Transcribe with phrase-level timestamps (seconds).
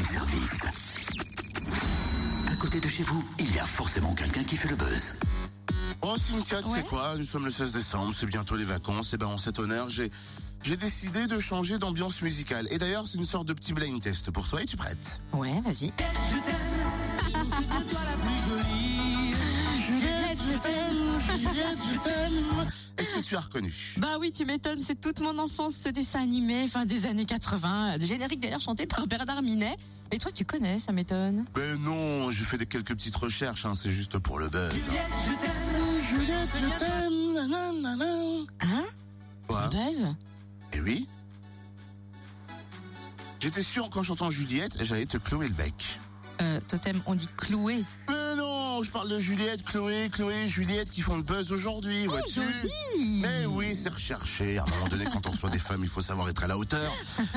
[0.00, 0.60] room service.
[2.50, 5.14] À côté de chez vous, il y a forcément quelqu'un qui fait le buzz.
[6.02, 6.80] Oh Cynthia, tu Ouais.
[6.80, 7.16] sais quoi?
[7.16, 9.12] Nous sommes le 16 décembre, c'est bientôt les vacances.
[9.12, 10.10] Et ben en cet honneur, j'ai
[10.62, 12.66] j'ai décidé de changer d'ambiance musicale.
[12.70, 14.62] Et d'ailleurs, c'est une sorte de petit blind test pour toi.
[14.62, 15.20] Es-tu prête?
[15.32, 15.92] Ouais, vas-y.
[19.76, 22.66] Juliette, je t'aime, Juliette, je t'aime.
[23.00, 23.74] Est-ce que tu as reconnu?
[23.96, 27.98] Bah oui, tu m'étonnes, c'est toute mon enfance ce dessin animé, fin des années 80,
[27.98, 29.76] de générique d'ailleurs chanté par Bernard Minet.
[30.12, 31.44] Et toi, tu connais, ça m'étonne.
[31.54, 34.72] Ben non, j'ai fait des quelques petites recherches, hein, c'est juste pour le buzz.
[36.08, 38.44] Juliette, je t'aime, nanana.
[38.60, 38.84] Hein?
[39.46, 39.68] Quoi?
[39.68, 40.04] Buzz?
[40.72, 41.06] Eh oui.
[43.38, 45.98] J'étais sûr qu'en chantant Juliette, j'allais te clouer le bec.
[46.42, 47.84] euh, Totem, on dit cloué.
[48.08, 48.14] Mais
[48.82, 53.46] je parle de Juliette, Chloé, Chloé, Juliette qui font le buzz aujourd'hui, vois-tu joli Mais
[53.46, 54.58] oui, c'est recherché.
[54.58, 56.56] À un moment donné, quand on reçoit des femmes, il faut savoir être à la
[56.56, 56.92] hauteur.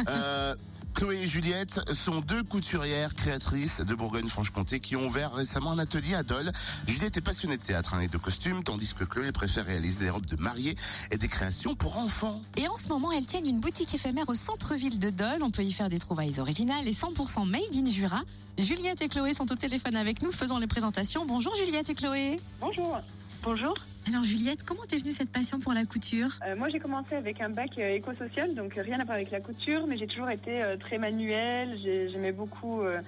[0.08, 0.56] Euh,
[0.94, 6.14] Chloé et Juliette sont deux couturières créatrices de Bourgogne-Franche-Comté qui ont ouvert récemment un atelier
[6.14, 6.52] à Dole.
[6.88, 10.10] Juliette est passionnée de théâtre hein, et de costumes, tandis que Chloé préfère réaliser des
[10.10, 10.76] robes de mariée
[11.12, 12.42] et des créations pour enfants.
[12.58, 15.42] Et en ce moment, elles tiennent une boutique éphémère au centre-ville de Dole.
[15.42, 18.22] On peut y faire des trouvailles originales et 100% made in Jura.
[18.58, 21.26] Juliette et Chloé sont au téléphone avec nous, faisons les présentations.
[21.26, 22.40] Bonjour Juliette et Chloé.
[22.62, 23.02] Bonjour.
[23.44, 23.74] Bonjour.
[24.08, 26.30] Alors Juliette, comment t'es venue cette passion pour la couture?
[26.46, 29.32] Euh, moi, j'ai commencé avec un bac euh, éco-social, donc euh, rien à voir avec
[29.32, 31.78] la couture, mais j'ai toujours été euh, très manuelle.
[31.82, 33.00] J'ai- J'aimais beaucoup euh,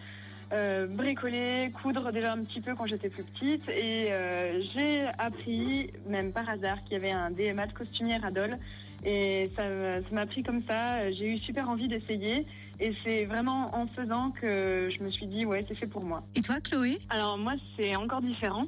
[0.53, 3.67] euh, bricoler, coudre déjà un petit peu quand j'étais plus petite.
[3.69, 8.31] Et euh, j'ai appris, même par hasard, qu'il y avait un DMA de costumière à
[8.31, 8.57] Dole.
[9.03, 9.63] Et ça
[10.01, 11.11] ça m'a pris comme ça.
[11.11, 12.45] J'ai eu super envie d'essayer.
[12.79, 16.23] Et c'est vraiment en faisant que je me suis dit, ouais, c'est fait pour moi.
[16.35, 16.97] Et toi Chloé?
[17.09, 18.65] Alors moi, c'est encore différent.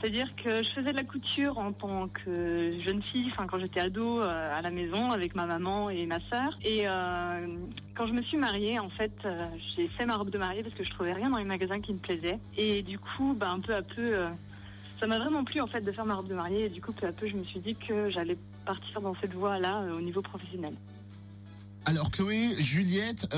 [0.00, 3.80] C'est-à-dire que je faisais de la couture en tant que jeune fille, enfin quand j'étais
[3.80, 6.56] ado euh, à la maison avec ma maman et ma sœur.
[6.64, 7.46] Et euh,
[7.94, 10.74] quand je me suis mariée, en fait, euh, j'ai fait ma robe de mariée parce
[10.74, 12.38] que je trouvais rien dans les magasins qui me plaisait.
[12.58, 14.18] Et du coup, ben, un peu à peu,
[15.00, 16.66] ça m'a vraiment plu en fait de faire ma robe de mariée.
[16.66, 18.36] Et du coup, peu à peu, je me suis dit que j'allais
[18.66, 20.74] partir dans cette voie-là au niveau professionnel.
[21.86, 23.28] Alors Chloé, Juliette,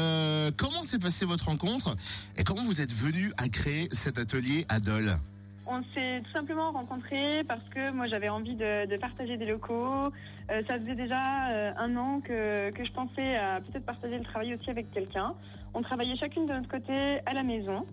[0.57, 1.95] comment s'est passée votre rencontre
[2.37, 5.19] et comment vous êtes venus à créer cet atelier à Dole
[5.71, 10.07] On s'est tout simplement rencontrés parce que moi j'avais envie de, partager des locaux.
[10.51, 14.55] Euh, ça faisait déjà euh, un an que, je pensais à peut-être partager le travail
[14.55, 15.35] aussi avec quelqu'un.
[15.75, 17.85] On travaillait chacune de notre côté à la maison.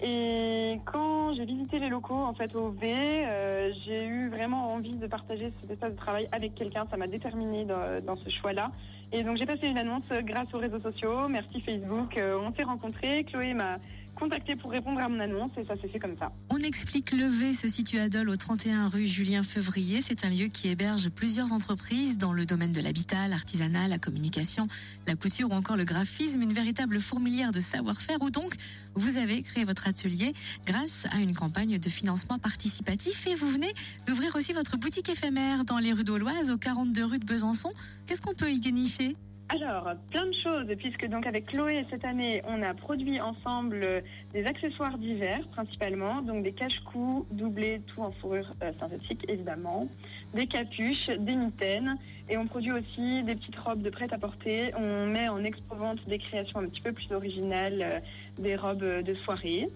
[0.00, 4.94] Et quand j'ai visité les locaux en fait au V, euh, j'ai eu vraiment envie
[4.94, 6.86] de partager cet espace de travail avec quelqu'un.
[6.92, 8.70] Ça m'a déterminée dans, ce choix-là.
[9.10, 11.26] Et donc j'ai passé une annonce grâce aux réseaux sociaux.
[11.28, 12.16] Merci Facebook.
[12.16, 13.24] On s'est rencontrés.
[13.24, 13.78] Chloé m'a
[14.14, 16.30] contacté pour répondre à mon annonce et ça s'est fait comme ça.
[16.50, 20.02] On explique le V se situe à Dole au 31 rue Julien Fevrier.
[20.02, 24.68] C'est un lieu qui héberge plusieurs entreprises dans le domaine de l'habitat, l'artisanat, la communication,
[25.06, 28.54] la couture ou encore le graphisme, une véritable fourmilière de savoir-faire où donc
[28.94, 30.32] vous avez créé votre atelier
[30.66, 33.72] grâce à une campagne de financement participatif et vous venez
[34.06, 37.72] d'ouvrir aussi votre boutique éphémère dans les rues d'Auloise au 42 rue de Besançon.
[38.06, 39.16] Qu'est-ce qu'on peut y dénicher?
[39.52, 44.00] Alors, plein de choses, puisque donc avec Chloé, cette année, on a produit ensemble euh,
[44.32, 49.88] des accessoires d'hiver, principalement, donc des cache-cous, doublés, tout en fourrure euh, synthétique, évidemment,
[50.34, 51.96] des capuches, des mitaines,
[52.28, 54.72] et on produit aussi des petites robes de prêt-à-porter.
[54.76, 57.98] On met en expo-vente des créations un petit peu plus originales, euh,
[58.38, 59.68] des robes de soirée.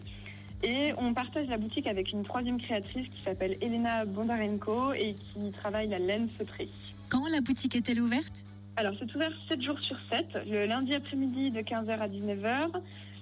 [0.63, 5.51] Et on partage la boutique avec une troisième créatrice qui s'appelle Elena Bondarenko et qui
[5.51, 6.69] travaille la laine feutrée.
[7.09, 8.45] Quand la boutique est-elle ouverte?
[8.77, 12.71] Alors, c'est ouvert 7 jours sur 7, le lundi après-midi de 15h à 19h.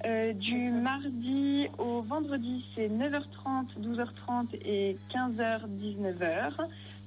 [0.04, 6.52] Euh, du mardi au vendredi, c'est 9h30, 12h30 et 15h, 19h.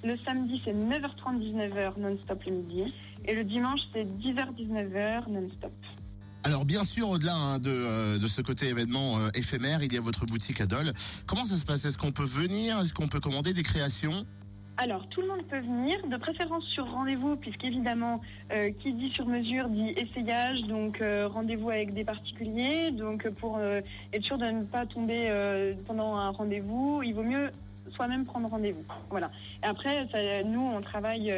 [0.03, 2.93] Le samedi, c'est 9h30, 19h non-stop le midi.
[3.25, 5.73] Et le dimanche, c'est 10h, 19h non-stop.
[6.43, 9.97] Alors bien sûr, au-delà hein, de, euh, de ce côté événement euh, éphémère, il y
[9.97, 10.93] a votre boutique à Dole.
[11.25, 11.85] Comment ça se passe?
[11.85, 12.79] Est-ce qu'on peut venir?
[12.79, 14.27] Est-ce qu'on peut commander des créations?
[14.77, 18.19] Alors, tout le monde peut venir, de préférence sur rendez-vous, puisqu'évidemment,
[18.51, 22.91] euh, qui dit sur mesure dit essayage, donc euh, rendez-vous avec des particuliers.
[22.91, 23.79] Donc, pour euh,
[24.11, 25.31] être sûr de ne pas tomber
[25.87, 27.51] pendant un rendez-vous, il vaut mieux
[27.95, 28.83] soi-même prendre rendez-vous.
[29.09, 29.31] Voilà.
[29.63, 30.07] Et après,
[30.43, 31.33] nous, on travaille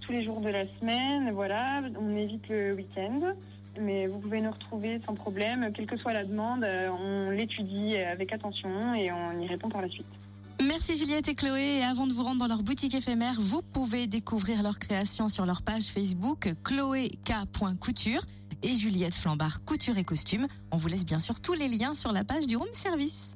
[0.00, 3.34] tous les jours de la semaine, voilà, on évite le week-end.
[3.80, 8.32] Mais vous pouvez nous retrouver sans problème, quelle que soit la demande, on l'étudie avec
[8.32, 10.06] attention et on y répond par la suite.
[10.78, 11.78] Merci Juliette et Chloé.
[11.78, 15.44] Et avant de vous rendre dans leur boutique éphémère, vous pouvez découvrir leurs créations sur
[15.44, 18.22] leur page Facebook chloék.couture
[18.62, 20.46] et Juliette Flambard Couture et Costume.
[20.70, 23.26] On vous laisse bien sûr tous les liens sur la page du Room Service.